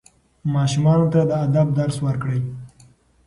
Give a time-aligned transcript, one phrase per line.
[0.53, 2.39] ماشومانو ته د ادب درس ورکړئ.